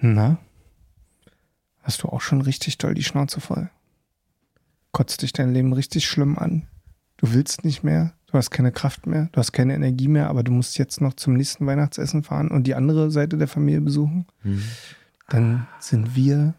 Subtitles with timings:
[0.00, 0.38] Na?
[1.82, 3.70] Hast du auch schon richtig doll die Schnauze voll?
[4.92, 6.66] Kotzt dich dein Leben richtig schlimm an?
[7.16, 10.42] Du willst nicht mehr, du hast keine Kraft mehr, du hast keine Energie mehr, aber
[10.44, 14.26] du musst jetzt noch zum nächsten Weihnachtsessen fahren und die andere Seite der Familie besuchen?
[14.42, 14.62] Mhm.
[15.28, 16.54] Dann sind wir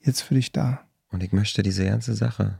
[0.00, 0.80] jetzt für dich da.
[1.10, 2.58] Und ich möchte diese ganze Sache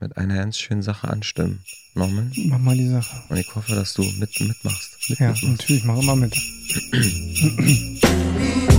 [0.00, 1.60] mit einer ganz schönen Sache anstimmen.
[1.94, 2.32] Norman?
[2.46, 3.22] Mach mal die Sache.
[3.28, 4.98] Und ich hoffe, dass du mit, mitmachst.
[5.08, 5.60] Mit, Ja, mitmachst.
[5.60, 6.34] natürlich, mach immer mit.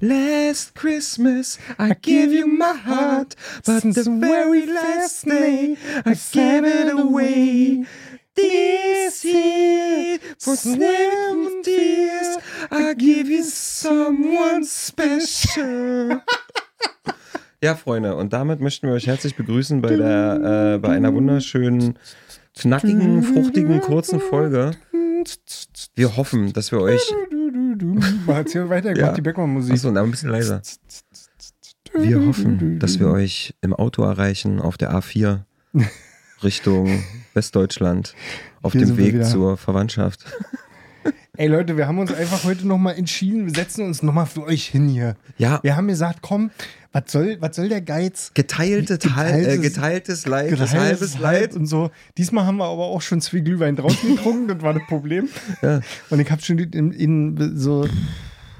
[0.00, 3.34] Last Christmas I gave you my heart,
[3.66, 5.76] but the very last day
[6.06, 7.84] I gave it away.
[8.36, 12.38] This year, for seven years,
[12.70, 16.22] I give you someone special.
[17.60, 21.98] Ja, Freunde, und damit möchten wir euch herzlich begrüßen bei der, äh, bei einer wunderschönen,
[22.56, 24.70] knackigen, fruchtigen, kurzen Folge.
[25.96, 27.02] Wir hoffen, dass wir euch,
[28.26, 29.12] hat hier weiter, Ja.
[29.12, 29.74] die Beckmann-Musik.
[29.74, 30.62] achso, aber ein bisschen leiser.
[31.94, 35.40] Wir hoffen, dass wir euch im Auto erreichen, auf der A4
[36.42, 37.02] Richtung
[37.34, 38.14] Westdeutschland,
[38.62, 40.24] auf Hier dem Weg zur Verwandtschaft.
[41.36, 44.66] Ey Leute, wir haben uns einfach heute nochmal entschieden, wir setzen uns nochmal für euch
[44.66, 45.16] hin hier.
[45.38, 46.50] Ja, Wir haben gesagt, komm,
[47.04, 48.32] was soll, was soll der Geiz?
[48.34, 51.54] geteilte, Teil, äh, Geteiltes- geteiltes Leid, Geteiltes halbes Leid.
[51.54, 51.90] und so.
[52.16, 55.28] Diesmal haben wir aber auch schon zwei Glühwein draußen getrunken, das war das Problem.
[55.62, 55.80] Ja.
[56.10, 57.88] Und ich habe schon in, in so,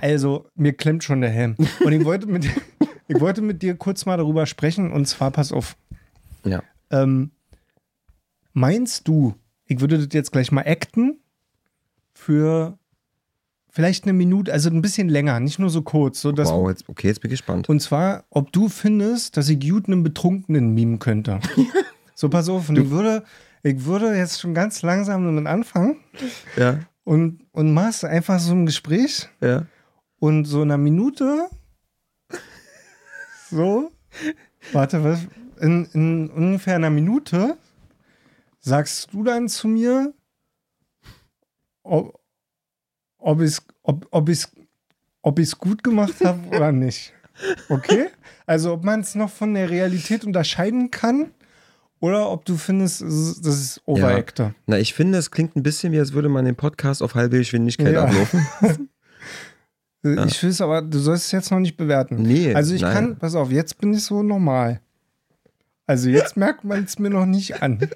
[0.01, 1.57] also mir klemmt schon der Helm.
[1.85, 2.47] Und ich wollte mit,
[3.09, 5.77] ich wollte mit dir kurz mal darüber sprechen und zwar, pass auf,
[6.45, 6.63] Ja.
[6.91, 7.31] ähm,
[8.53, 9.35] meinst du,
[9.67, 11.19] ich würde das jetzt gleich mal acten
[12.15, 12.79] für
[13.79, 16.89] vielleicht eine Minute, also ein bisschen länger, nicht nur so kurz, so dass Wow, jetzt,
[16.89, 17.69] okay, jetzt bin ich gespannt.
[17.69, 21.39] und zwar, ob du findest, dass ich gut einen Betrunkenen mimen könnte.
[22.17, 23.23] so, pass auf, und ich würde,
[23.63, 26.01] ich würde jetzt schon ganz langsam damit anfangen
[26.57, 29.65] Ja, und, und machst einfach so ein Gespräch ja.
[30.19, 31.49] und so in einer Minute,
[33.49, 33.93] so,
[34.73, 35.21] warte, was,
[35.61, 37.57] in, in ungefähr einer Minute
[38.59, 40.15] sagst du dann zu mir,
[41.85, 42.18] ob,
[43.19, 44.51] ob ich es ob, ob ich's,
[45.23, 47.13] ob ich's gut gemacht habe oder nicht.
[47.69, 48.07] Okay?
[48.47, 51.31] Also ob man es noch von der Realität unterscheiden kann
[52.01, 54.55] oder ob du findest, das ist Overactor.
[54.67, 57.39] Na, ich finde, es klingt ein bisschen wie, als würde man den Podcast auf halbe
[57.39, 58.05] Geschwindigkeit Ja.
[58.05, 58.47] ablaufen.
[60.05, 62.23] Ich will es aber, du sollst es jetzt noch nicht bewerten.
[62.23, 62.95] Nee, Also ich nein.
[62.95, 64.81] kann, pass auf, jetzt bin ich so normal.
[65.87, 67.81] Also jetzt merkt man es mir noch nicht an.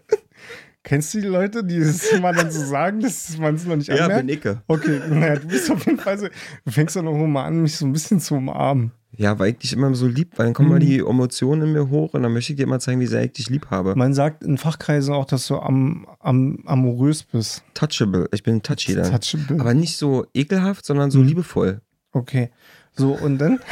[0.85, 3.89] Kennst du die Leute, die das mal dann so sagen, dass man es noch nicht
[3.89, 4.27] Ja, anmerkt?
[4.27, 4.63] bin Icke.
[4.67, 6.27] Okay, naja, du bist auf jeden Fall so,
[6.65, 8.91] du fängst doch noch mal an, mich so ein bisschen zu umarmen.
[9.15, 10.81] Ja, weil ich dich immer so lieb, weil dann kommen mal Mhm.
[10.81, 13.33] die Emotionen in mir hoch und dann möchte ich dir mal zeigen, wie sehr ich
[13.33, 13.95] dich lieb habe.
[13.95, 17.63] Man sagt in Fachkreisen auch, dass du am, am amorös bist.
[17.75, 18.27] Touchable.
[18.33, 19.11] Ich bin touchy dann.
[19.11, 19.61] Touchable.
[19.61, 21.27] Aber nicht so ekelhaft, sondern so Mhm.
[21.27, 21.81] liebevoll.
[22.13, 22.51] Okay.
[22.95, 23.61] So, und dann?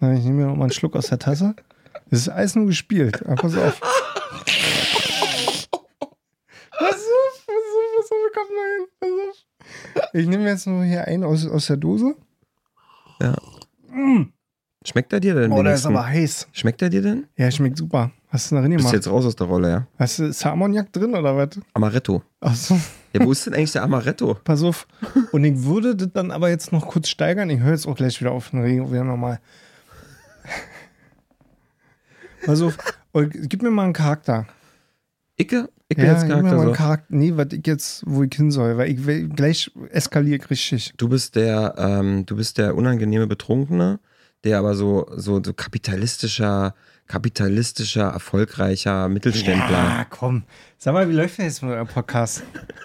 [0.00, 1.54] Ich nehme mir noch mal einen Schluck aus der Tasse.
[2.10, 3.24] Das ist alles nur gespielt.
[3.26, 3.80] Aber pass auf.
[3.80, 3.90] Pass
[6.80, 8.86] auf, pass auf, pass auf, komm mal hin.
[9.00, 10.05] Pass auf.
[10.16, 12.14] Ich nehme jetzt nur hier einen aus, aus der Dose.
[13.20, 13.36] Ja.
[14.84, 15.52] Schmeckt er dir denn?
[15.52, 16.48] Oh, der ist aber heiß.
[16.52, 17.26] Schmeckt er dir denn?
[17.36, 18.12] Ja, schmeckt super.
[18.28, 18.94] Hast du da drin Bist gemacht?
[18.94, 19.86] jetzt raus aus der Rolle, ja?
[19.98, 21.60] Hast du Salmoniak drin oder was?
[21.74, 22.22] Amaretto.
[22.40, 22.78] Achso,
[23.12, 24.34] Ja, wo ist denn eigentlich der Amaretto?
[24.44, 24.86] pass auf.
[25.32, 27.50] Und ich würde das dann aber jetzt noch kurz steigern.
[27.50, 29.40] Ich höre jetzt auch gleich wieder auf, dann reden wir wieder nochmal.
[32.46, 32.76] Pass auf.
[33.12, 34.46] Und gib mir mal einen Charakter.
[35.38, 35.68] Icke?
[35.88, 36.72] Icke Ja, mir Charakter so.
[36.72, 37.14] Charakter.
[37.14, 40.94] Nee, was ich jetzt, wo ich hin soll, weil ich will, gleich eskaliere ich richtig.
[40.96, 44.00] Du bist der, ähm, du bist der unangenehme Betrunkene,
[44.46, 46.74] der aber so, so, so kapitalistischer,
[47.08, 49.70] kapitalistischer, erfolgreicher Mittelständler.
[49.70, 50.44] Ja, komm.
[50.78, 52.42] Sag mal, wie läuft denn jetzt mit eurem Podcast?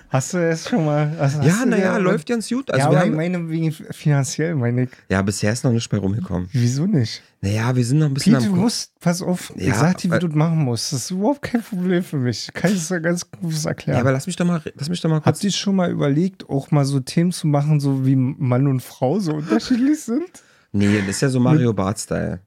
[0.10, 1.16] Hast du jetzt schon mal.
[1.20, 2.70] Hast, Ja, du naja, läuft ganz gut.
[2.72, 4.90] Also ja, wir aber ich haben, meine, wegen finanziell, meine ich.
[5.10, 6.50] ja, bisher ist noch nicht bei rumgekommen.
[6.52, 7.22] Wieso nicht?
[7.42, 8.60] Naja, wir sind noch ein bisschen Pete, du am.
[8.60, 10.94] musst, pass auf, ich Ja, sag dir, wie du das machen musst.
[10.94, 12.50] Das ist überhaupt kein Problem für mich.
[12.54, 13.98] Kann ich es dir ganz gut erklären.
[13.98, 15.26] Ja, aber lass mich doch mal, lass mich doch mal kurz.
[15.38, 18.82] Habt ihr schon mal überlegt, auch mal so Themen zu machen, so wie Mann und
[18.82, 20.30] Frau so unterschiedlich sind?
[20.72, 22.41] Nee, das ist ja so Mario Bart-Style.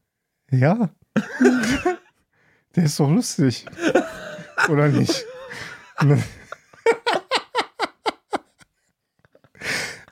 [0.51, 0.91] Ja.
[2.75, 3.67] Der ist doch lustig.
[4.69, 5.25] Oder nicht?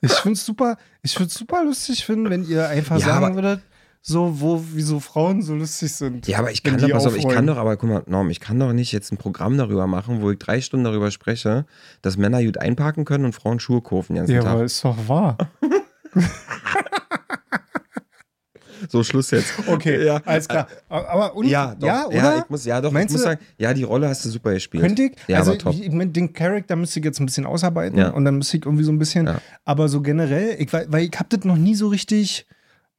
[0.01, 3.63] Ich finde es super, ich würde super lustig finden, wenn ihr einfach Ja, sagen würdet,
[4.01, 6.27] so, wo, wieso Frauen so lustig sind.
[6.27, 8.41] Ja, aber ich kann doch, pass auf, ich kann doch, aber guck mal, Norm, ich
[8.41, 11.67] kann doch nicht jetzt ein Programm darüber machen, wo ich drei Stunden darüber spreche,
[12.03, 14.53] dass Männer gut einparken können und Frauen Schuhe den ganzen Ja, Tag.
[14.53, 15.39] aber ist doch wahr.
[18.93, 19.55] So, Schluss jetzt.
[19.67, 20.21] Okay, ja.
[20.27, 20.69] alles klar.
[20.91, 21.87] Aber und, Ja, doch.
[21.87, 22.39] ja, oder?
[22.45, 22.93] ich muss, ja, doch.
[22.93, 24.83] Meinst ich muss du- sagen, ja, die Rolle hast du super gespielt.
[24.83, 25.13] Könnte ich?
[25.29, 25.71] Ja, also aber.
[25.71, 28.11] Ich, den Charakter müsste ich jetzt ein bisschen ausarbeiten Ja.
[28.11, 29.41] und dann müsste ich irgendwie so ein bisschen, Ja.
[29.65, 32.47] aber so generell, ich, wei- weil ich habe das noch nie so richtig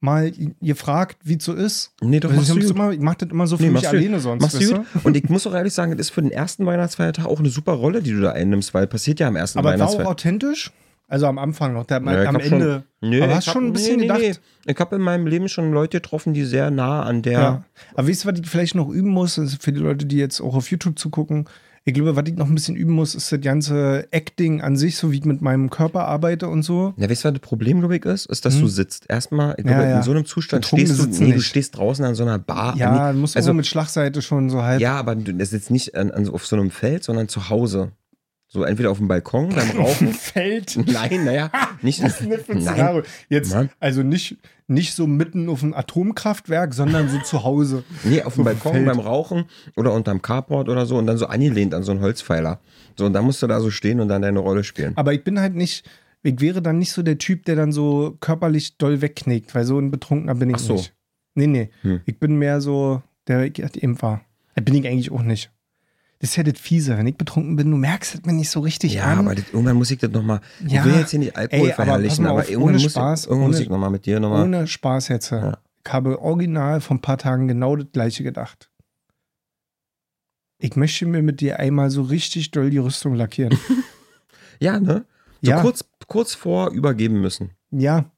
[0.00, 1.92] mal gefragt, wie es so ist.
[2.02, 3.82] Nee, doch, Weil machst ich, du immer, ich mach das immer so für Nee, mich
[3.82, 4.42] du- alleine sonst.
[4.42, 5.04] Machst du weißt gut.
[5.04, 7.72] Und ich muss auch ehrlich sagen, das ist für den ersten Weihnachtsfeiertag auch eine super
[7.72, 10.10] Rolle, die du da einnimmst, weil passiert ja am ersten Aber war auch Weihnachtsfeiertag.
[10.12, 10.72] authentisch?
[11.06, 12.84] Also am Anfang noch, der, Ja, am Ende.
[13.00, 14.40] Schon, nee, aber ich hast hab- schon ein bisschen nee, nee, gedacht.
[14.66, 17.32] Ich habe in meinem Leben schon Leute getroffen, die sehr nah an der.
[17.40, 17.64] Ja.
[17.94, 20.40] Aber weißt du, was ich vielleicht noch üben muss, ist für die Leute, die jetzt
[20.40, 21.46] auch auf YouTube zugucken,
[21.86, 24.96] ich glaube, was ich noch ein bisschen üben muss, ist das ganze Acting an sich,
[24.96, 26.94] so wie ich mit meinem Körper arbeite und so.
[26.96, 28.24] Ja, weißt du, was das Problem, glaube ich, ist?
[28.24, 29.04] Ist, dass du sitzt.
[29.10, 29.82] Erstmal, ich glaube, Hm.
[29.84, 29.96] Ja, ja.
[29.98, 32.74] in so einem Zustand stehst du, sitzen nee, du stehst draußen an so einer Bar.
[32.78, 34.80] Ja, du musst also, also mit Schlagseite schon so halb.
[34.80, 37.92] ja, aber du- jetzt nicht an, an, auf so einem Feld, sondern zu Hause.
[38.54, 40.12] So entweder auf dem Balkon beim Rauchen.
[40.14, 40.76] Feld.
[40.86, 41.50] Nein, naja,
[41.82, 41.98] nicht.
[42.00, 43.02] Ist das für ein Nein.
[43.28, 43.68] Jetzt, Mann.
[43.80, 44.36] also nicht,
[44.68, 47.82] nicht so mitten auf einem Atomkraftwerk, sondern so zu Hause.
[48.04, 48.86] Nee, auf dem dem Balkon Feld.
[48.86, 49.46] beim Rauchen
[49.76, 52.60] oder unterm Carport oder so und dann so angelehnt an so einen Holzpfeiler.
[52.96, 54.92] So, und dann musst du da so stehen und dann deine Rolle spielen.
[54.94, 55.84] Aber ich bin halt nicht,
[56.22, 59.80] ich wäre dann nicht so der Typ, der dann so körperlich doll wegknickt, weil so
[59.80, 60.72] ein Betrunkener bin ich Ach so.
[60.74, 60.94] nicht.
[61.34, 61.70] Nee, nee.
[61.82, 62.02] Hm.
[62.06, 64.20] Ich bin mehr so, der eben war.
[64.54, 65.50] Das bin ich eigentlich auch nicht.
[66.20, 66.96] Das ist ja das Fiese.
[66.96, 69.18] Wenn ich betrunken bin, du merkst es mir nicht so richtig Ja, an.
[69.18, 70.40] aber das, irgendwann muss ich das nochmal.
[70.66, 70.80] Ja.
[70.80, 73.20] Ich will jetzt hier nicht Alkohol Ey, aber verherrlichen, aber, auf, irgendwann ohne muss, Spaß,
[73.24, 74.44] ich, irgendwann muss ohne- ich nochmal mit dir nochmal.
[74.44, 75.30] Ohne Spaß jetzt.
[75.30, 75.58] Ja.
[75.86, 78.70] Ich habe original vor ein paar Tagen genau das gleiche gedacht.
[80.58, 83.56] Ich möchte mir mit dir einmal so richtig doll die Rüstung lackieren.
[84.60, 85.04] Ja, ne?
[85.42, 85.60] So Ja.
[85.60, 87.50] kurz, kurz vor übergeben müssen.
[87.70, 88.10] ja.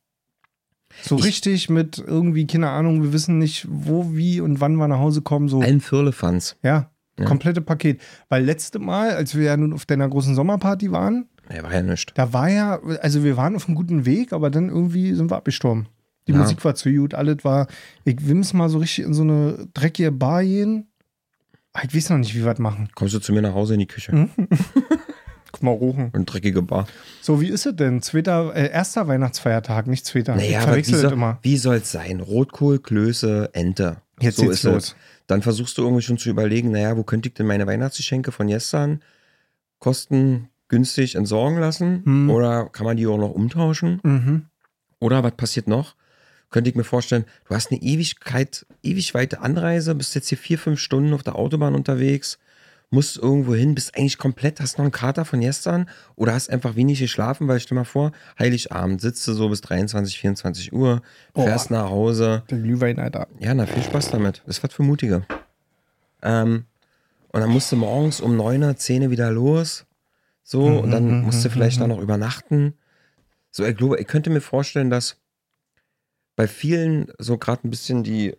[1.02, 4.86] So Ich- richtig mit irgendwie, keine Ahnung, wir wissen nicht, wo, wie und wann wir
[4.86, 5.48] nach Hause kommen.
[5.48, 5.60] So.
[5.60, 6.56] Ein Firlefanz.
[6.62, 7.24] Ja, Ja.
[7.26, 8.00] komplette Paket.
[8.28, 11.82] Weil letzte Mal, als wir ja nun auf deiner großen Sommerparty waren, Nee, war ja
[11.82, 12.12] nichts.
[12.14, 15.36] da war ja, also wir waren auf einem guten Weg, aber dann irgendwie sind wir
[15.36, 15.86] abgestorben.
[16.28, 16.38] Die Ja.
[16.38, 17.68] Musik war zu gut, alles war,
[18.04, 20.88] ich will es mal so richtig in so eine dreckige Bar gehen.
[21.72, 22.88] Ah, Ich weiß noch nicht, wie wir das machen.
[22.94, 24.10] Kommst du zu mir nach Hause in die Küche?
[24.12, 24.30] Hm?
[25.56, 26.10] Guck mal, rochen.
[26.12, 26.86] Und dreckige Bar.
[27.22, 28.02] So, wie ist es denn?
[28.02, 30.36] Zweiter, äh, erster Weihnachtsfeiertag, nicht zweiter.
[30.36, 31.38] Naja, aber wie, soll, immer.
[31.40, 32.20] wie soll's sein?
[32.20, 33.96] Rotkohl, Klöße, Ente.
[34.20, 34.88] Jetzt so ist los.
[34.88, 34.96] es.
[35.26, 38.48] Dann versuchst du irgendwie schon zu überlegen, naja, wo könnte ich denn meine Weihnachtsgeschenke von
[38.48, 39.00] gestern
[39.78, 42.02] kostengünstig entsorgen lassen?
[42.04, 42.30] Hm.
[42.30, 44.00] Oder kann man die auch noch umtauschen?
[44.02, 44.46] Mhm.
[45.00, 45.94] Oder was passiert noch?
[46.50, 50.58] Könnte ich mir vorstellen, du hast eine Ewigkeit, ewig weite Anreise, bist jetzt hier vier,
[50.58, 52.38] fünf Stunden auf der Autobahn unterwegs,
[52.90, 56.76] musst irgendwo hin, bist eigentlich komplett, hast noch einen Kater von gestern oder hast einfach
[56.76, 61.02] wenig geschlafen, weil stell mal vor, Heiligabend sitzt du so bis 23, 24 Uhr,
[61.34, 61.42] Oh.
[61.42, 62.44] fährst nach Hause.
[62.48, 63.26] Der Glühwein, Alter.
[63.40, 64.42] Ja, na, viel Spaß damit.
[64.46, 65.26] Das ist was für Mutige.
[66.22, 66.64] Ähm,
[67.32, 69.84] und dann musst du morgens um 9 Uhr, 10 Uhr wieder los.
[70.42, 72.74] So, und dann musst du vielleicht da noch übernachten.
[73.50, 75.16] So, ich glaube, ich könnte mir vorstellen, dass
[76.36, 78.36] bei vielen so gerade ein bisschen die,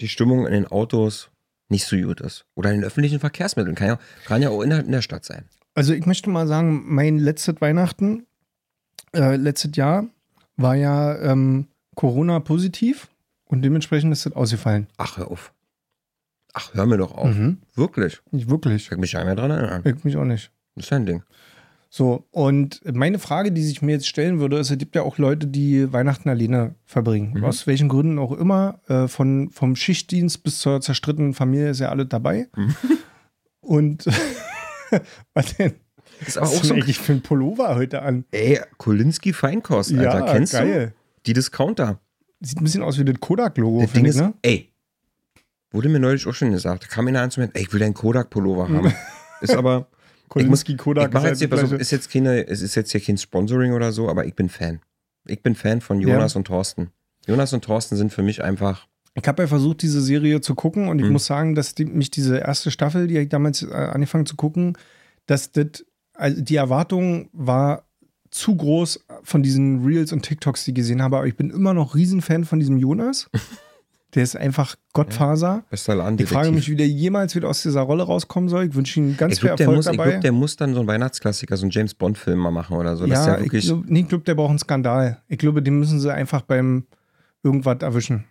[0.00, 1.30] die Stimmung in den Autos
[1.68, 2.46] nicht so gut ist.
[2.54, 3.74] Oder in den öffentlichen Verkehrsmitteln.
[3.74, 5.44] Kann ja, kann ja auch in der, in der Stadt sein.
[5.74, 8.26] Also ich möchte mal sagen, mein letztes Weihnachten,
[9.14, 10.06] äh, letztes Jahr,
[10.56, 13.08] war ja ähm, Corona-positiv
[13.44, 14.88] und dementsprechend ist das ausgefallen.
[14.96, 15.52] Ach, hör auf.
[16.52, 17.34] Ach, hör mir doch auf.
[17.34, 17.58] Mhm.
[17.74, 18.20] Wirklich.
[18.30, 18.90] Nicht wirklich.
[18.90, 19.82] Ich mich ja mehr dran erinnern.
[19.84, 20.50] Ich mich auch nicht.
[20.74, 21.22] Das ist ein Ding.
[21.90, 25.16] So, und meine Frage, die sich mir jetzt stellen würde, ist, es gibt ja auch
[25.16, 27.34] Leute, die Weihnachten alleine verbringen.
[27.38, 27.44] Mhm.
[27.44, 28.80] Aus welchen Gründen auch immer.
[28.88, 32.48] Äh, von, vom Schichtdienst bis zur zerstrittenen Familie ist ja alle dabei.
[32.54, 32.74] Mhm.
[33.60, 34.06] Und
[35.34, 35.74] was denn?
[36.20, 38.24] Das ist aber Was auch ist so eigentlich für ein Pullover heute an?
[38.32, 40.32] Ey, Kolinski Feinkost, Alter.
[40.32, 40.88] Kennst geil.
[40.88, 40.94] du?
[41.26, 42.00] Die Discounter.
[42.40, 44.32] Sieht ein bisschen aus wie das Kodak-Logo, finde ich, ist, ne?
[44.42, 44.72] ey,
[45.70, 46.84] wurde mir neulich auch schon gesagt.
[46.84, 48.92] Da kam einer an zu mir, ey, ich will deinen Kodak-Pullover haben.
[49.40, 49.88] ist aber,
[50.28, 53.18] Kolinski ich Kodak mach jetzt hier, das ist jetzt keine, es ist jetzt hier kein
[53.18, 54.80] Sponsoring oder so, aber ich bin Fan.
[55.26, 56.90] Ich bin Fan von Jonas und Thorsten.
[57.26, 60.88] Jonas und Thorsten sind für mich einfach, Ich habe ja versucht, diese Serie zu gucken
[60.88, 61.12] und ich Mhm.
[61.12, 64.78] muss sagen, dass die, mich diese erste Staffel, die ich damals äh, angefangen zu gucken,
[65.26, 67.84] dass das, also die Erwartung war
[68.30, 71.74] zu groß von diesen Reels und TikToks, die ich gesehen habe, aber ich bin immer
[71.74, 73.28] noch Riesenfan von diesem Jonas.
[74.14, 75.64] Der ist einfach Gottfaser.
[75.70, 76.18] bester Laden.
[76.18, 78.64] Ich frage mich, wie der jemals wieder aus dieser Rolle rauskommen soll.
[78.68, 80.10] Ich wünsche ihm ganz ich viel glaube, der, Erfolg muss- ich dabei.
[80.12, 83.04] glaub, der muss dann so einen Weihnachtsklassiker, so einen James Bond-Film mal machen oder so.
[83.04, 85.22] ja, ich glaube, nee, ich glaub, der braucht einen Skandal.
[85.28, 86.86] Ich glaube, den müssen sie einfach beim
[87.42, 88.24] irgendwas erwischen.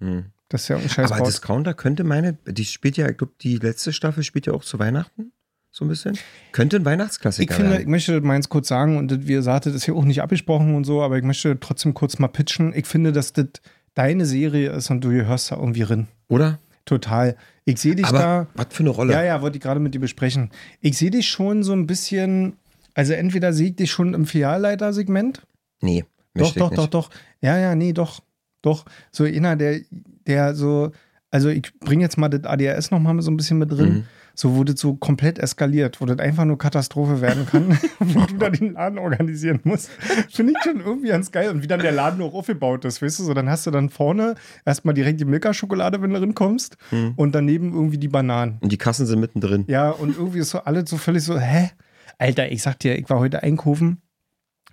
[0.00, 0.26] Hm.
[0.50, 1.24] Das ist ja ein Scheiß Aber.
[1.24, 4.78] Discounter könnte meine, die spielt ja, ich glaube, die letzte Staffel spielt ja auch zu
[4.78, 5.32] Weihnachten.
[5.70, 6.18] So ein bisschen.
[6.52, 7.90] Könnte ein Weihnachtsklassiker Ich finde, ich werden.
[7.90, 11.00] möchte meins kurz sagen und wie ihr sagtet, ist ja auch nicht abgesprochen und so,
[11.02, 12.74] aber ich möchte trotzdem kurz mal pitchen.
[12.74, 13.46] Ich finde, dass das
[13.94, 16.08] deine Serie ist und du gehörst da irgendwie rein.
[16.28, 16.58] Oder?
[16.84, 17.36] Total.
[17.64, 18.46] Ich sehe dich Aber da.
[18.54, 19.12] was für eine Rolle?
[19.12, 20.50] Ja, ja, wollte ich gerade mit dir besprechen.
[20.80, 22.54] Ich sehe dich schon so ein bisschen,
[22.94, 25.42] also entweder sehe ich dich schon im Filialleitersegment.
[25.80, 27.10] Nee, Doch, doch, doch, doch.
[27.40, 28.20] Ja, ja, nee, doch.
[28.62, 29.80] Doch, so einer, der,
[30.26, 30.92] der so,
[31.30, 34.04] also ich bringe jetzt mal das ADHS nochmal so ein bisschen mit drin, Mhm.
[34.34, 38.50] So das so komplett eskaliert, wo das einfach nur Katastrophe werden kann, wo du da
[38.50, 39.88] den Laden organisieren musst.
[40.30, 41.50] Finde ich schon irgendwie ganz geil.
[41.50, 43.90] Und wie dann der Laden auch aufgebaut ist, weißt du, so dann hast du dann
[43.90, 44.34] vorne
[44.64, 47.12] erstmal direkt die Milka-Schokolade, wenn du drin kommst, Mhm.
[47.16, 48.58] und daneben irgendwie die Bananen.
[48.60, 49.64] Und die Kassen sind mittendrin.
[49.68, 51.70] Ja, und irgendwie ist so alles so völlig so, hä?
[52.18, 54.00] Alter, ich sag dir, ich war heute einkaufen.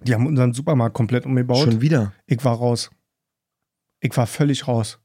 [0.03, 1.59] Die haben unseren Supermarkt komplett umgebaut.
[1.65, 2.13] Schon wieder.
[2.25, 2.89] Ich war raus.
[3.99, 4.99] Ich war völlig raus.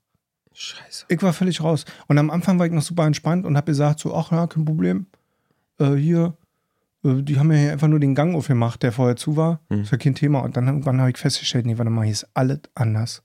[0.54, 1.06] Scheiße.
[1.08, 1.84] Ich war völlig raus.
[2.06, 4.64] Und am Anfang war ich noch super entspannt und habe gesagt so, ach ja, kein
[4.64, 5.06] Problem.
[5.78, 6.36] Äh, hier,
[7.04, 9.60] äh, die haben ja hier einfach nur den Gang aufgemacht, der vorher zu war.
[9.68, 9.82] Hm.
[9.82, 10.40] Ist ja kein Thema.
[10.40, 13.22] Und dann irgendwann habe ich festgestellt, nee, warte mal, hier ist alles anders.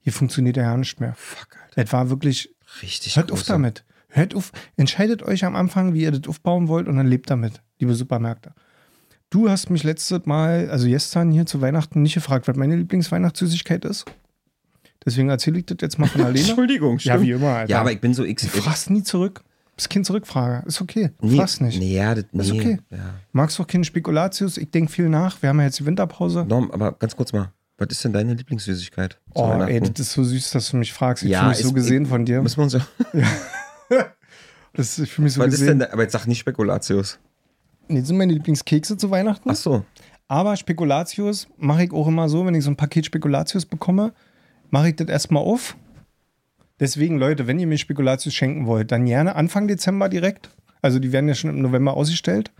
[0.00, 1.14] Hier funktioniert ja nicht mehr.
[1.16, 1.82] Fuck, Alter.
[1.82, 3.52] Das war wirklich, Richtig hört auf große.
[3.52, 3.84] damit.
[4.08, 7.60] Hört auf, entscheidet euch am Anfang, wie ihr das aufbauen wollt und dann lebt damit,
[7.78, 8.52] liebe Supermärkte.
[9.30, 13.84] Du hast mich letztes Mal, also gestern hier zu Weihnachten nicht gefragt, was meine Lieblingsweihnachtssüßigkeit
[13.84, 14.04] ist.
[15.06, 16.38] Deswegen erzähle ich das jetzt mal von alleine.
[16.40, 17.22] Entschuldigung, Ja, stimmt.
[17.22, 17.70] wie immer, Alter.
[17.70, 18.42] Ja, aber ich bin so x.
[18.42, 19.42] Du fragst nie zurück.
[19.76, 20.66] Bist kein Zurückfrager.
[20.66, 21.10] Ist okay.
[21.20, 21.78] Du Nee, fragst nicht.
[21.78, 22.42] Nee, ja, das, nee.
[22.42, 22.78] Ist okay.
[22.90, 22.98] Ja.
[23.32, 24.56] Magst auch keine Spekulatius?
[24.56, 25.40] Ich denke viel nach.
[25.42, 26.44] Wir haben ja jetzt die Winterpause.
[26.48, 27.52] Norm, aber ganz kurz mal.
[27.78, 29.18] Was ist denn deine Lieblingssüßigkeit?
[29.34, 31.22] Oh, ey, das ist so süß, dass du mich fragst.
[31.24, 32.40] Ich Ja, fühle mich ist- so gesehen von dir.
[32.40, 32.86] Müssen wir uns ja.
[34.72, 35.78] Das, ich fühle mich so Was ist denn gesehen.
[35.80, 37.18] da, aber jetzt sag nicht Spekulatius.
[37.88, 39.48] Nee, das sind meine Lieblingskekse zu Weihnachten.
[39.50, 39.84] Ach so.
[40.28, 44.12] Aber Spekulatius mache ich auch immer so, wenn ich so ein Paket Spekulatius bekomme,
[44.70, 45.76] mache ich das erstmal auf.
[46.78, 50.50] Deswegen, Leute, wenn ihr mir Spekulatius schenken wollt, dann gerne Anfang Dezember direkt.
[50.82, 52.52] Also die werden ja schon im November ausgestellt.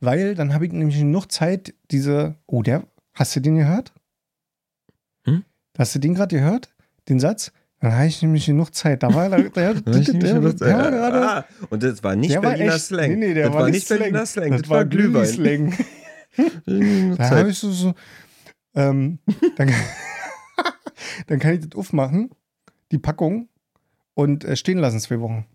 [0.00, 2.36] Weil dann habe ich nämlich genug Zeit, diese.
[2.46, 2.84] Oh, der.
[3.14, 3.92] Hast du den gehört?
[5.24, 5.44] Hm?
[5.78, 6.74] Hast du den gerade gehört?
[7.08, 7.52] Den Satz?
[7.80, 9.02] Dann habe ich nämlich genug Zeit.
[9.02, 11.28] Da war der, der, der, der, der, der war gerade.
[11.28, 13.10] ah, und das war nicht war Berliner echt, Slang.
[13.10, 14.50] Nee, nee, der das war, nicht Berliner Slang.
[14.50, 15.36] Das, war Glühwein.
[15.36, 15.74] Glühwein.
[17.18, 17.94] Da habe ich so, so
[18.74, 19.18] ähm,
[19.56, 19.70] dann,
[21.26, 22.30] dann kann ich das aufmachen,
[22.90, 23.48] die Packung,
[24.14, 25.46] und äh, stehen lassen zwei Wochen.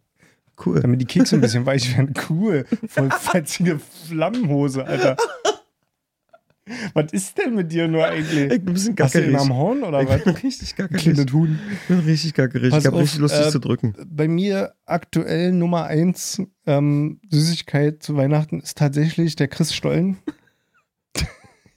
[0.66, 0.80] Cool.
[0.82, 2.14] Damit die Kekse ein bisschen weich werden.
[2.30, 2.66] Cool.
[2.88, 5.16] Voll fetzige Flammenhose, Alter.
[6.94, 8.52] Was ist denn mit dir nur eigentlich?
[8.52, 9.40] Ich bin ein bisschen Hast du gackerig.
[9.40, 10.24] am Horn oder Ich was?
[10.26, 11.02] bin richtig gackerig.
[11.02, 11.58] Kleines Huhn.
[11.72, 12.72] Ich bin richtig gackerig.
[12.72, 13.96] Pass ich habe richtig Lust, dich äh, zu drücken.
[14.06, 20.18] Bei mir aktuell Nummer eins ähm, Süßigkeit zu Weihnachten ist tatsächlich der Christstollen.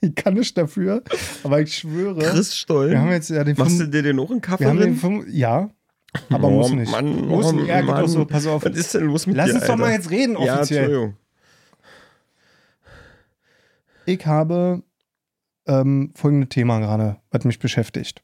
[0.07, 1.03] ich kann nicht dafür,
[1.43, 2.19] aber ich schwöre.
[2.19, 2.89] Chris Stoll.
[2.91, 4.95] wir haben jetzt ja den Machst du dir den auch in Kaffee Wir haben den
[4.95, 5.69] fünf, ja,
[6.29, 6.91] aber Oh, muss nicht.
[6.91, 7.67] Mann, muss oh, nicht.
[7.67, 8.07] Ja, geht Mann.
[8.07, 8.65] so, pass auf.
[8.65, 9.95] Was ist denn los mit Lass dir, uns doch mal Alter?
[9.95, 10.83] jetzt reden, Ja, offiziell.
[10.83, 11.17] Entschuldigung.
[14.05, 14.83] ich habe
[15.67, 18.23] ähm, folgendes Thema gerade, was mich beschäftigt.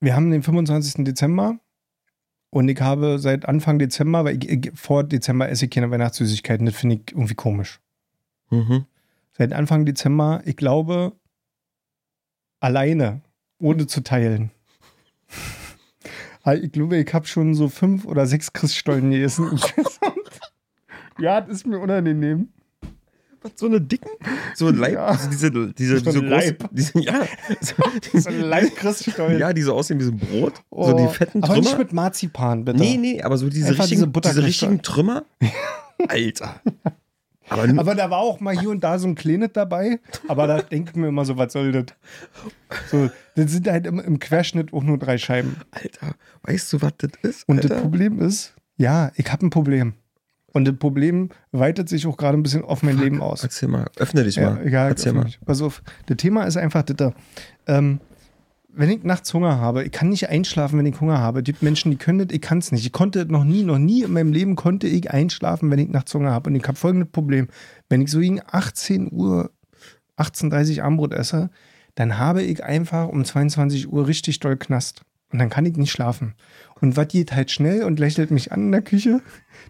[0.00, 1.04] Wir haben den 25.
[1.04, 1.58] Dezember
[2.50, 6.66] und ich habe seit Anfang Dezember, weil ich, ich, vor Dezember esse ich keine Weihnachtssüßigkeiten,
[6.66, 7.80] das finde ich irgendwie komisch.
[8.50, 8.86] Mhm.
[9.36, 11.12] Seit Anfang Dezember, ich glaube,
[12.60, 13.22] alleine,
[13.58, 14.50] ohne zu teilen.
[16.62, 19.58] Ich glaube, ich habe schon so fünf oder sechs Christstollen gegessen.
[21.18, 22.48] ja, das ist mir unangenehm.
[23.42, 24.10] Was, so eine dicken?
[24.54, 24.92] So ein Leib?
[24.94, 25.06] Ja.
[25.06, 26.58] Also diese, diese, So ein diese Leib.
[26.58, 27.26] großen, diese, ja,
[27.60, 27.74] so,
[28.20, 29.38] So ein Leib-Christstollen.
[29.38, 30.56] ja, die so aussehen wie so ein Brot.
[30.56, 31.78] so Oh, die fetten aber nicht Trümmer.
[31.78, 32.78] mit Marzipan, bitte.
[32.78, 34.46] Nee, nee, aber so diese Einfach diese richtigen, diese, Butterkristalle.
[34.46, 35.24] richtigen Trümmer.
[36.08, 36.60] Alter.
[37.50, 39.98] Aber, Aber da war auch mal hier und da so ein Kleines dabei.
[40.28, 41.86] Aber da denke ich mir immer so, was soll das?
[42.90, 45.56] So, das sind halt im, im Querschnitt auch nur drei Scheiben.
[45.72, 46.14] Alter,
[46.44, 47.48] weißt du, was das ist?
[47.48, 47.82] Und das Alter?
[47.82, 49.94] Problem ist, ja, ich habe ein Problem.
[50.52, 53.42] Und das Problem weitet sich auch gerade ein bisschen auf mein Leben aus.
[53.44, 54.66] Erzähl mal, öffne dich Ja, mal.
[54.66, 54.88] egal.
[54.88, 55.28] Erzähl mal.
[55.44, 55.82] Pass auf.
[56.06, 57.12] Das Thema ist einfach das da.
[57.68, 58.00] Ähm,
[58.72, 61.40] wenn ich nachts Hunger habe, ich kann nicht einschlafen, wenn ich Hunger habe.
[61.40, 62.86] Es gibt Menschen, die können das, ich kann es nicht.
[62.86, 66.14] Ich konnte noch nie, noch nie in meinem Leben konnte ich einschlafen, wenn ich nachts
[66.14, 66.50] Hunger habe.
[66.50, 67.48] Und ich habe folgendes Problem.
[67.88, 69.50] Wenn ich so gegen 18 Uhr,
[70.16, 71.50] 18.30 Uhr Armbrot esse,
[71.94, 75.02] dann habe ich einfach um 22 Uhr richtig doll Knast.
[75.32, 76.34] Und dann kann ich nicht schlafen.
[76.80, 79.20] Und was geht halt schnell und lächelt mich an in der Küche?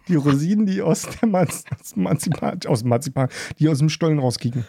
[0.07, 3.29] Die Rosinen, die aus, der Marzipan, aus Marzipan,
[3.59, 4.65] die aus dem Stollen rauskicken.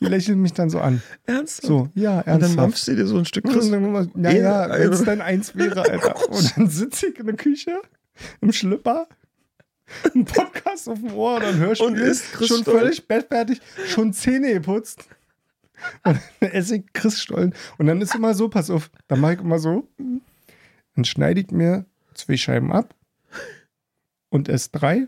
[0.00, 1.02] Die lächeln mich dann so an.
[1.24, 1.66] Ernsthaft?
[1.66, 2.56] So, ja, Und dann ernsthaft.
[2.56, 3.72] mampfst du dir so ein Stück Christ.
[3.72, 6.30] dann ja, ja, Ey, wenn es also- dann eins wäre, Alter.
[6.30, 7.80] Und dann sitze ich in der Küche,
[8.40, 9.08] im Schlipper,
[10.14, 11.86] ein Podcast auf dem Ohr Hörspiel.
[11.86, 15.08] Und isst schon völlig bettfertig, schon Zähne geputzt.
[16.04, 17.54] Und dann esse ich Christstollen.
[17.78, 19.86] Und dann ist immer so, pass auf, dann mache ich immer so,
[20.94, 21.84] dann schneide ich mir
[22.14, 22.94] zwei Scheiben ab
[24.30, 25.06] und esse drei.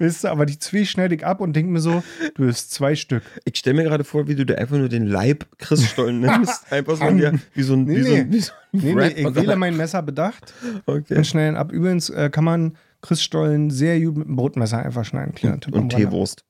[0.00, 2.02] Weißt du, aber die zwei schneide ich ab und denke mir so,
[2.34, 3.22] du isst zwei Stück.
[3.44, 6.72] Ich stelle mir gerade vor, wie du dir einfach nur den Leib Christstollen nimmst.
[6.72, 9.06] Einfach so, der, wie so ein, Nee, wie so ein, wie so ein Nee, nee,
[9.08, 10.52] ich wähle mein Messer bedacht
[10.86, 11.16] Okay.
[11.16, 11.70] und schneide ihn ab.
[11.72, 15.34] Übrigens äh, kann man Christstollen sehr gut mit einem Brotmesser einfach schneiden.
[15.34, 15.90] Kleiner Tipp Und.
[15.90, 16.44] Teewurst.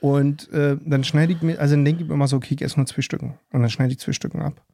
[0.00, 2.62] Und äh, dann schneide ich mir, also dann denke ich mir immer so, okay, ich
[2.62, 3.38] esse nur zwei Stücken.
[3.52, 4.64] Und dann schneide ich zwei Stücken ab.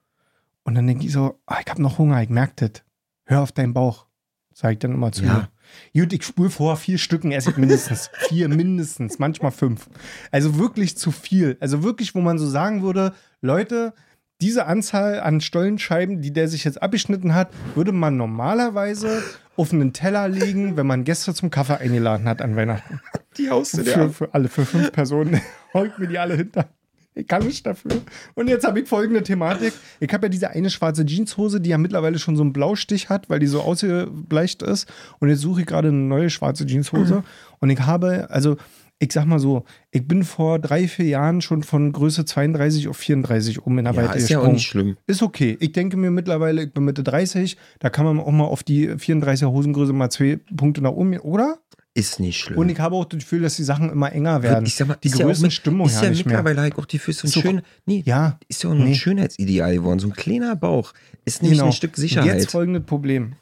[0.63, 2.85] Und dann denke ich so, ah, ich habe noch Hunger, ich merke das.
[3.25, 4.07] Hör auf deinen Bauch,
[4.55, 5.33] sage ich dann immer zu Ja.
[5.35, 5.49] mir.
[5.95, 8.11] Gut, ich spule vor, vier Stücken esse ich mindestens.
[8.29, 9.89] vier mindestens, manchmal fünf.
[10.31, 11.57] Also wirklich zu viel.
[11.61, 13.95] Also wirklich, wo man so sagen würde, Leute,
[14.41, 19.23] diese Anzahl an Stollenscheiben, die der sich jetzt abgeschnitten hat, würde man normalerweise
[19.57, 23.01] auf einen Teller legen, wenn man Gäste zum Kaffee eingeladen hat an Weihnachten.
[23.39, 25.41] Die haust du dir Für, für alle, für fünf Personen.
[25.75, 26.69] Holt mir die alle hinter.
[27.17, 28.03] Ich kann nicht dafür.
[28.35, 29.73] Und jetzt habe ich folgende Thematik.
[30.01, 33.31] Ich habe ja diese eine schwarze Jeanshose, die ja mittlerweile schon so einen Blaustich hat,
[33.31, 34.87] weil die so ausgebleicht ist.
[35.19, 37.25] Und jetzt suche ich gerade eine neue schwarze Jeanshose.
[37.59, 38.57] Und ich habe, also
[38.99, 42.97] ich sag mal so, ich bin vor drei, vier Jahren schon von Größe 32 auf
[42.97, 44.97] 34 um in der Ja, Weite ist ja auch nicht schlimm.
[45.07, 45.57] Ist okay.
[45.61, 48.91] Ich denke mir mittlerweile, ich bin Mitte 30, da kann man auch mal auf die
[48.91, 51.59] 34er Hosengröße mal zwei Punkte nach oben, oder?
[51.97, 52.59] Ist nicht schlimm.
[52.59, 54.67] Und ich habe auch das Gefühl, dass die Sachen immer enger werden.
[54.67, 56.37] ich sag mal, die ist ja Größenstimmung ist ja nicht mehr.
[56.37, 57.63] mittlerweile halt auch die Füße ein So- schön.
[57.87, 58.95] Nee, Ja, ist ja auch ein Nee.
[58.95, 59.99] Schönheitsideal geworden.
[59.99, 60.93] So ein kleiner Bauch
[61.25, 61.71] ist nämlich genau.
[61.71, 63.33] ein Stück Und Sicherheit Jetzt folgendes Problem.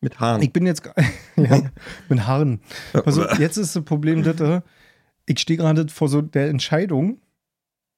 [0.00, 0.42] mit Haaren.
[0.42, 0.82] Ich bin jetzt,
[1.36, 1.62] ja,
[2.08, 2.60] mit Haaren.
[3.04, 4.62] Also jetzt ist das Problem, das,
[5.26, 7.18] ich stehe gerade vor so der Entscheidung,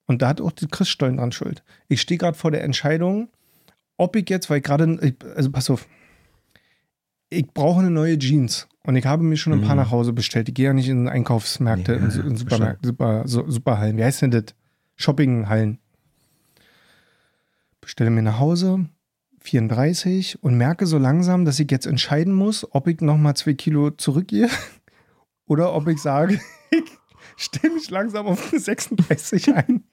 [0.06, 1.62] und da hat auch die Chris Stollen dran schuld.
[1.88, 3.28] Ich stehe gerade vor der Entscheidung,
[3.96, 5.87] ob ich jetzt, weil ich gerade, also pass auf,
[7.34, 8.68] ich brauche eine neue Jeans.
[8.86, 9.82] Und ich habe mir schon ein paar Mhm.
[9.82, 10.48] nach Hause bestellt.
[10.48, 13.96] Ich gehe ja nicht in Einkaufsmärkte, in, ja, in ja, Supermärkte, Super, Superhallen.
[13.96, 14.44] Wie heißt denn das?
[14.96, 15.78] Shoppinghallen.
[17.80, 18.86] Bestelle mir nach Hause,
[19.40, 23.90] 34 und merke so langsam, dass ich jetzt entscheiden muss, ob ich nochmal zwei Kilo
[23.90, 24.48] zurückgehe
[25.46, 26.84] oder ob ich sage, ich
[27.36, 29.83] stelle mich langsam auf eine 36 ein.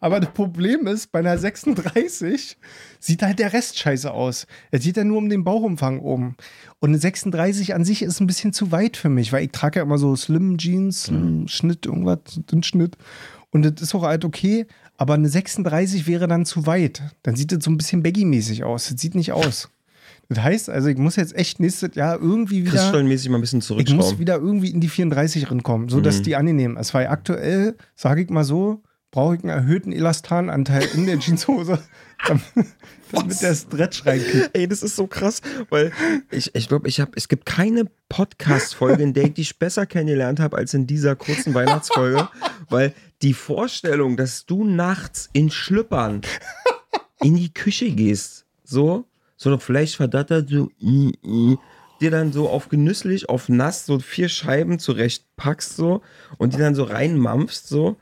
[0.00, 2.56] Aber das Problem ist, bei einer 36
[3.00, 4.46] sieht halt der Rest scheiße aus.
[4.70, 6.36] Es sieht ja nur um den Bauchumfang oben.
[6.80, 9.78] Und eine 36 an sich ist ein bisschen zu weit für mich, weil ich trage
[9.80, 12.18] ja immer so Slim Jeans, Slim Schnitt, irgendwas,
[12.50, 12.96] dünn Schnitt.
[13.50, 17.02] Und das ist auch halt okay, aber eine 36 wäre dann zu weit.
[17.22, 18.88] Dann sieht das so ein bisschen baggy-mäßig aus.
[18.90, 19.68] Das sieht nicht aus.
[20.28, 22.72] Das heißt, also ich muss jetzt echt nächstes Jahr irgendwie wieder.
[22.72, 26.22] Christstollenmäßig mal ein bisschen Ich muss wieder irgendwie in die 34 rankommen, sodass Mhm.
[26.24, 26.94] die angenehm ist.
[26.94, 31.78] Weil aktuell, sage ich mal so, brauche ich einen erhöhten Elastananteil in der Jeanshose,
[32.26, 32.44] damit,
[33.12, 34.50] damit der Stretch reinkriegt.
[34.52, 35.40] Ey, das ist so krass,
[35.70, 35.92] weil
[36.30, 40.40] ich ich, glaube, ich habe, es gibt keine Podcast-Folge, in der ich dich besser kennengelernt
[40.40, 42.28] habe als in dieser kurzen Weihnachtsfolge,
[42.68, 42.92] weil
[43.22, 46.20] die Vorstellung, dass du nachts in Schlüppern
[47.20, 51.56] in die Küche gehst, so, so vielleicht verdattert, so, i,
[52.00, 56.02] dir dann so auf genüsslich, auf nass so vier Scheiben zurecht packst, so,
[56.36, 57.96] und die dann so reinmampfst, so,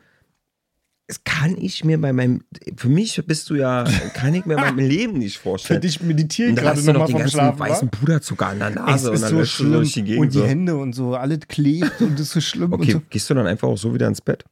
[1.06, 2.44] das kann ich mir bei meinem,
[2.76, 5.80] für mich bist du ja, kann ich mir mein Leben nicht Für vorstellen.
[5.82, 7.58] dich meditiere Und ich dann gerade noch den vom Schlafen.
[7.60, 7.90] weißen?
[7.90, 10.04] Puderzucker an der Es Nase und ist dann so durch die schlimm.
[10.06, 10.20] Gegend.
[10.20, 10.42] Und die.
[10.42, 12.72] Hände und so, alles klebt und das ist so schlimm.
[12.72, 13.02] Okay, so.
[13.10, 14.44] gehst du dann einfach auch so wieder ins Bett?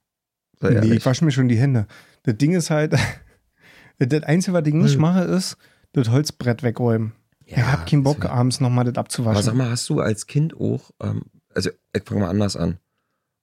[0.61, 1.87] Sei Nee, ich wasche mir schon die Hände.
[2.25, 2.95] Das Ding ist halt,
[3.99, 5.01] das Einzige, was ich nicht Hm.
[5.01, 5.57] mache, ist
[5.93, 7.12] das Holzbrett wegräumen.
[7.47, 9.43] ich habe keinen Bock, abends nochmal das Aber abzuwaschen.
[9.43, 11.23] sag mal, hast du als Kind auch, ähm,
[11.55, 12.79] also ich fange mal anders an.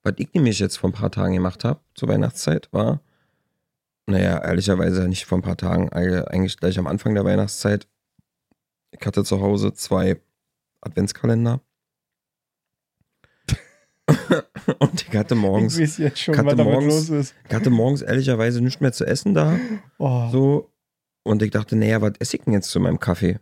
[0.02, 3.00] Was ich nämlich jetzt vor ein paar Tagen gemacht habe, zur Weihnachtszeit, war,
[4.06, 7.86] naja, ehrlicherweise nicht vor ein paar Tagen, eig- eigentlich gleich am Anfang der Weihnachtszeit.
[8.92, 10.20] Ich hatte zu Hause zwei
[10.80, 11.60] Adventskalender.
[14.78, 17.34] Und ich hatte morgens, ich weiß jetzt schon, hatte morgens- los ist.
[17.48, 19.58] ich hatte morgens ehrlicherweise nichts mehr zu essen da.
[19.98, 20.28] Oh.
[20.30, 20.72] So.
[21.22, 23.38] Und ich dachte, naja, was esse ich denn jetzt zu meinem Kaffee?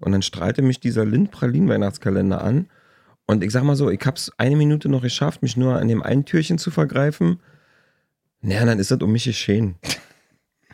[0.00, 2.68] Und dann strahlte mich dieser Lind-Pralin-Weihnachtskalender an.
[3.26, 6.02] Und ich sag mal so, ich hab's eine Minute noch geschafft, mich nur an dem
[6.02, 7.40] einen Türchen zu vergreifen.
[8.40, 9.76] Naja, dann ist das um mich geschehen.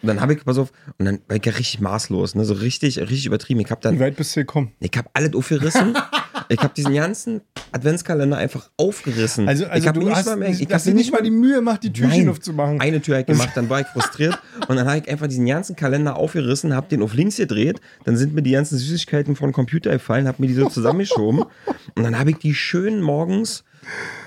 [0.00, 2.54] Und dann habe ich, pass auf, und dann war ich ja richtig maßlos, ne, so
[2.54, 3.60] richtig, richtig übertrieben.
[3.60, 4.72] Ich hab dann Wie weit bist du gekommen?
[4.80, 5.96] ich habe alles aufgerissen.
[6.48, 9.48] ich habe diesen ganzen Adventskalender einfach aufgerissen.
[9.48, 11.30] Also, ich also hab du nicht hast, mal mehr, ich habe dir nicht mal die
[11.30, 12.28] Mühe gemacht, die Türchen Nein.
[12.28, 12.80] aufzumachen.
[12.80, 15.76] eine Tür halt gemacht, dann war ich frustriert und dann habe ich einfach diesen ganzen
[15.76, 19.90] Kalender aufgerissen, habe den auf links gedreht, dann sind mir die ganzen Süßigkeiten vom Computer
[19.90, 21.44] gefallen, habe mir die so zusammengeschoben
[21.94, 23.64] und dann habe ich die schön morgens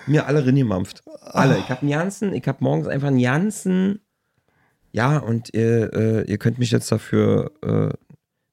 [0.08, 1.04] mir alle reingemampft.
[1.22, 1.58] Alle.
[1.58, 4.00] Ich habe einen ganzen, ich habe morgens einfach einen ganzen,
[4.92, 7.94] ja und ihr, äh, ihr könnt mich jetzt dafür, äh,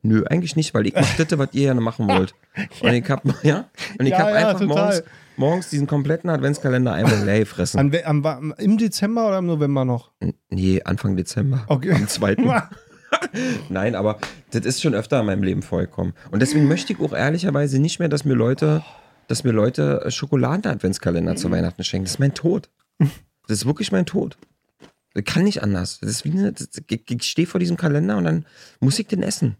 [0.02, 2.34] nö, eigentlich nicht, weil ich mache das, was ihr gerne machen wollt.
[2.82, 4.66] Und ich habe, ja, und ich Ja, habe ja, einfach total.
[4.66, 5.02] morgens,
[5.36, 7.78] morgens diesen kompletten Adventskalender einfach leer gefressen.
[7.78, 10.10] An, am, am, Im Dezember oder im November noch?
[10.50, 11.64] Nee, Anfang Dezember.
[11.68, 11.92] Okay.
[11.92, 12.36] Am 2.
[13.68, 14.18] Nein, aber
[14.50, 16.14] das ist schon öfter in meinem Leben vorgekommen.
[16.30, 18.82] Und deswegen möchte ich auch ehrlicherweise nicht mehr, dass mir Leute,
[19.28, 22.04] dass mir Leute äh, Schokoladen-Adventskalender zu Weihnachten schenken.
[22.04, 22.68] Das ist mein Tod.
[22.98, 24.36] Das ist wirklich mein Tod.
[25.14, 26.00] Das kann nicht anders.
[26.00, 26.52] Das ist wie eine,
[27.08, 28.44] ich stehe vor diesem Kalender und dann
[28.80, 29.56] muss ich den essen.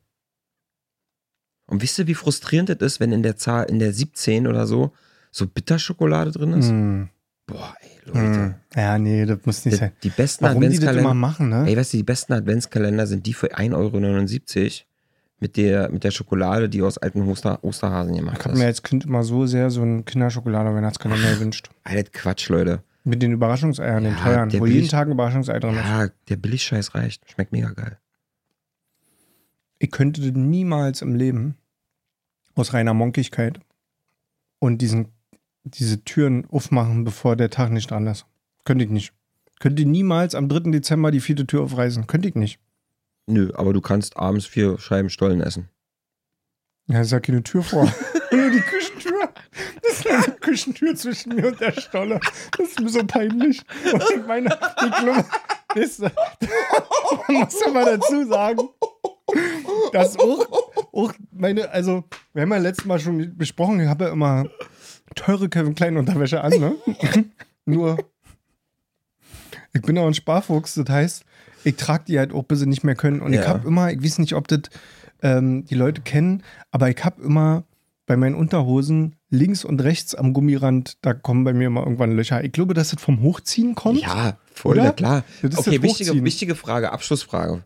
[1.68, 4.66] Und wisst ihr, wie frustrierend das ist, wenn in der Zahl, in der 17 oder
[4.66, 4.92] so,
[5.30, 6.68] so Bitterschokolade drin ist?
[6.70, 7.08] Hm.
[7.46, 8.40] Boah, ey, Leute.
[8.40, 8.54] Hm.
[8.76, 9.92] Ja, nee, das muss nicht Die, sein.
[10.02, 11.00] die besten Warum die das Adventskalender.
[11.10, 11.64] immer machen, ne?
[11.68, 14.70] Ey, weißt du, die besten Adventskalender sind die für 1,79 Euro
[15.40, 18.66] mit der, mit der Schokolade, die aus alten Oster, Osterhasen gemacht Ich habe mir ist.
[18.66, 21.70] als Kind immer so sehr so einen Kinderschokolade-Weihnachtskalender gewünscht.
[21.84, 22.82] Alter, Quatsch, Leute.
[23.04, 25.84] Mit den Überraschungseiern, den Ja, teuren, der wo jeden Tag ein Überraschungsei drin ist.
[25.84, 27.30] Ja, der Billigscheiß reicht.
[27.30, 27.98] Schmeckt mega geil.
[29.78, 31.56] Ich könnte das niemals im Leben
[32.54, 33.60] aus reiner Monkigkeit
[34.58, 35.12] und diesen,
[35.62, 38.26] diese Türen aufmachen, bevor der Tag nicht dran ist.
[38.64, 39.12] Könnte ich nicht.
[39.60, 40.70] Könnte niemals am 3.
[40.70, 42.06] Dezember die vierte Tür aufreißen.
[42.06, 42.60] Könnte ich nicht.
[43.26, 45.68] Nö, aber du kannst abends vier Scheiben Stollen essen.
[46.86, 47.84] Ja, ist ja keine Tür vor.
[48.32, 49.28] Nur die Küchentür.
[49.82, 52.20] Das ist eine Küchentür zwischen mir und der Stolle.
[52.56, 53.62] Das ist mir so peinlich.
[53.92, 54.48] Und ich meine,
[54.82, 55.24] die Klumme,
[55.74, 56.02] weißt du,
[57.28, 58.68] man muss ja mal dazu sagen,
[59.92, 60.46] dass auch,
[60.92, 64.46] auch meine, also, wir haben ja letztes Mal schon besprochen, ich habe ja immer
[65.14, 66.76] teure Kevin Klein Unterwäsche an, ne?
[67.64, 67.98] Nur,
[69.72, 71.24] ich bin auch ein Sparfuchs, das heißt,
[71.64, 73.20] ich trage die halt auch, bis sie nicht mehr können.
[73.20, 73.48] Und ich Ja.
[73.48, 74.60] habe immer, ich weiß nicht, ob das
[75.22, 77.64] ähm, die Leute kennen, aber ich habe immer
[78.06, 82.42] bei meinen Unterhosen links und rechts am Gummirand, da kommen bei mir immer irgendwann Löcher.
[82.42, 84.00] Ich glaube, dass das vom Hochziehen kommt.
[84.00, 85.24] Ja, voll, na klar.
[85.42, 87.64] Das ist Okay, das wichtige, wichtige Frage, Abschlussfrage.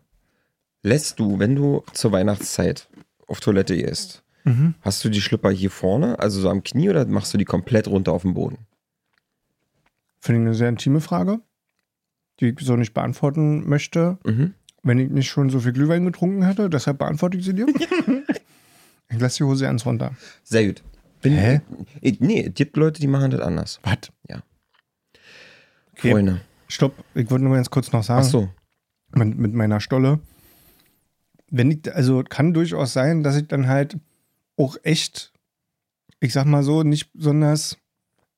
[0.83, 2.87] Lässt du, wenn du zur Weihnachtszeit
[3.27, 4.75] auf Toilette gehst, Mhm.
[4.81, 7.87] hast du die Schlipper hier vorne, also so am Knie, oder machst du die komplett
[7.87, 8.57] runter auf den Boden?
[10.19, 11.39] Finde ich eine sehr intime Frage,
[12.39, 14.53] die ich so nicht beantworten möchte, Mhm.
[14.83, 16.69] wenn ich nicht schon so viel Glühwein getrunken hätte.
[16.69, 17.67] Deshalb beantworte ich sie dir.
[19.09, 20.15] ich lasse die Hose ernst runter.
[20.43, 20.83] Sehr gut.
[21.21, 21.61] Bin, Hä?
[22.01, 23.79] Äh, Nee, es gibt Leute, die machen das anders.
[23.83, 24.11] Was?
[25.95, 26.11] Okay.
[26.11, 26.41] Freunde.
[26.67, 28.25] Stopp, ich wollte nur ganz kurz noch sagen.
[28.25, 28.49] Ach so.
[29.13, 30.19] mit, mit meiner Stolle.
[31.55, 33.97] Wenn ich, also kann durchaus sein, dass ich dann halt
[34.57, 35.31] auch echt,
[36.19, 37.77] ich sag mal so, nicht besonders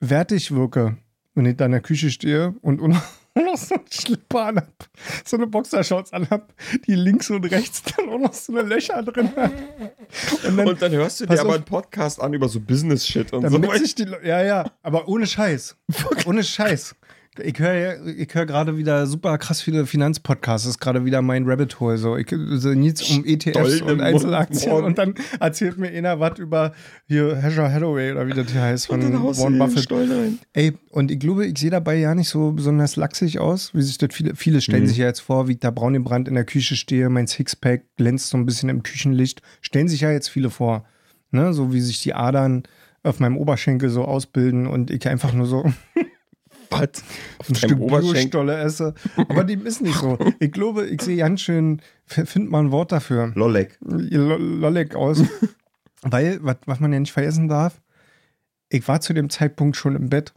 [0.01, 0.97] wertig wirke,
[1.33, 2.91] wenn ich da in der Küche stehe und un-
[3.35, 4.89] noch so einen Schlipper anhab,
[5.25, 6.53] so eine Boxershorts anhab,
[6.87, 9.51] die links und rechts dann auch noch so eine Löcher drin hat.
[10.47, 11.55] Und dann, Und dann hörst du dir aber auf.
[11.55, 13.71] einen Podcast an über so Business-Shit und so.
[13.75, 15.75] sich die Le- ja, ja, aber ohne Scheiß.
[16.25, 16.95] ohne Scheiß.
[17.43, 20.65] Ich höre ich höre gerade wieder super krass viele Finanzpodcasts.
[20.65, 21.97] Das ist gerade wieder mein Rabbit Hole.
[21.97, 24.71] So, ich, so nichts um ETFs Stollen und Einzelaktien.
[24.71, 24.85] Mund.
[24.85, 26.73] Und dann erzählt mir einer was über
[27.07, 29.91] hier Hazard Hathaway oder wie das hier heißt von Warren Buffett.
[30.53, 33.97] Ey, und ich glaube, ich sehe dabei ja nicht so besonders lachsig aus, wie sich
[33.97, 34.87] das viele, viele stellen Mhm.
[34.87, 37.27] sich ja jetzt vor, wie ich da braun im Brand in der Küche stehe, mein
[37.27, 39.41] Sixpack glänzt so ein bisschen im Küchenlicht.
[39.61, 40.85] Stellen sich ja jetzt viele vor.
[41.31, 41.53] Ne?
[41.53, 42.63] So wie sich die Adern
[43.03, 45.65] auf meinem Oberschenkel so ausbilden und ich einfach nur so
[46.69, 46.89] Was?
[47.39, 47.79] Auf ein Stück.
[47.87, 48.93] Biostolle esse.
[49.17, 50.17] Aber dem ist nicht so.
[50.39, 53.31] Ich glaube, ich sehe ganz schön, find mal ein Wort dafür.
[53.35, 53.77] Lollek.
[53.81, 55.23] Lo- Lolleck aus.
[56.01, 57.81] Weil, was, man ja nicht vergessen darf,
[58.69, 60.33] ich war zu dem Zeitpunkt schon im Bett.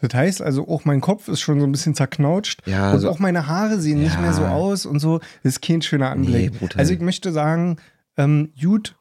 [0.00, 2.62] Das heißt also, auch mein Kopf ist schon so ein bisschen zerknautscht.
[2.66, 4.20] Ja, und so- auch meine Haare sehen nicht Ja.
[4.20, 5.18] mehr so aus und so.
[5.42, 6.52] Das ist kein schöner Anblick.
[6.60, 7.76] Nee, also ich möchte sagen,
[8.18, 8.94] ähm, gut,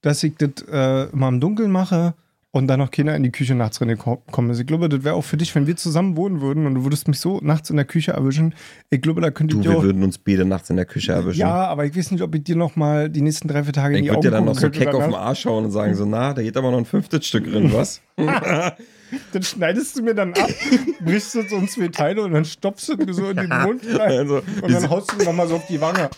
[0.00, 2.14] dass ich das äh, immer im Dunkeln mache
[2.54, 4.60] und dann noch keiner in die Küche nachts drin kommen ist.
[4.60, 7.08] Ich glaube, das wäre auch für dich, wenn wir zusammen wohnen würden und du würdest
[7.08, 8.54] mich so nachts in der Küche erwischen.
[8.90, 11.12] Ich glaube, da könnte Du, ich wir auch würden uns beide nachts in der Küche
[11.12, 11.40] erwischen.
[11.40, 13.96] ja, aber ich weiß nicht, ob ich dir noch mal die nächsten drei, vier Tage
[13.96, 15.14] in Ich die würde Augen dir dann noch so keck auf den.
[15.14, 18.02] Arsch schauen und sagen so, na, da geht aber noch ein fünftes Stück drin, was?
[18.16, 20.48] Dann schneidest du mir dann ab,
[21.04, 24.18] brichst so in zwei Teile und dann stopfst du mir so in den Mund rein.
[24.18, 26.10] Also, und dann haust du mir noch mal so auf die Wange.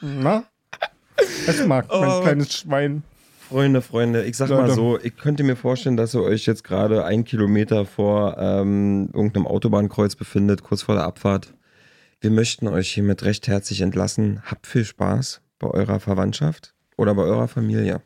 [0.00, 0.44] Na?
[1.46, 2.20] Es mag, mein Oh.
[2.22, 3.02] kleines Schwein.
[3.52, 4.74] Freunde, Freunde, ich sag mal Leute.
[4.74, 9.46] so, ich könnte mir vorstellen, dass ihr euch jetzt gerade ein Kilometer vor ähm, irgendeinem
[9.46, 11.52] Autobahnkreuz befindet, kurz vor der Abfahrt.
[12.22, 14.40] Wir möchten euch hiermit recht herzlich entlassen.
[14.46, 18.00] Habt viel Spaß bei eurer Verwandtschaft oder bei eurer Familie.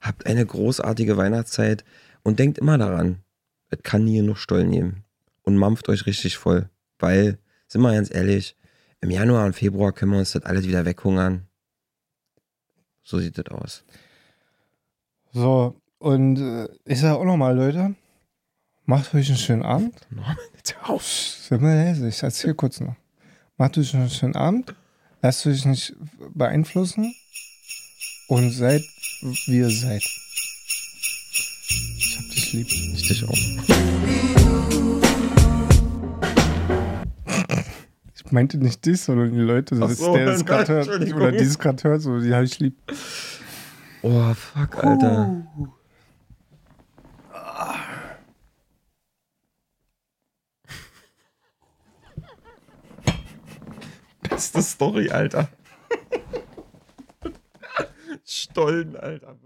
[0.00, 1.84] Habt eine großartige Weihnachtszeit
[2.24, 3.22] und denkt immer daran,
[3.70, 5.04] es kann nie genug Stollen nehmen.
[5.42, 6.68] Und mampft euch richtig voll.
[6.98, 8.56] Weil, sind wir ganz ehrlich,
[9.00, 11.46] im Januar und Februar können wir uns das alles wieder weghungern.
[13.04, 13.84] So sieht das aus.
[15.32, 17.94] So, und äh, ich sage auch noch mal, Leute,
[18.86, 19.94] macht euch einen schönen Abend.
[20.56, 21.50] Jetzt hör auf.
[21.50, 22.96] Leise, ich erzähl kurz noch.
[23.56, 24.74] Macht euch einen schönen Abend.
[25.20, 25.94] Lasst euch nicht
[26.34, 27.14] beeinflussen.
[28.28, 28.82] Und seid,
[29.46, 30.02] wie ihr seid.
[31.96, 32.68] Ich hab dich lieb.
[32.70, 33.34] Ich dich auch.
[38.28, 41.14] Ich meinte nicht dich, sondern die Leute, so, der das gerade hört.
[41.14, 42.76] Oder dieses gerade hört, so, die habe ich lieb.
[44.02, 45.42] Oh, fuck, Alter.
[54.30, 55.48] Beste Story, Alter.
[58.24, 59.36] Stollen, Alter.